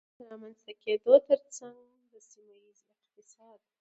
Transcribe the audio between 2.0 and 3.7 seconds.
د سيمهييز اقتصاد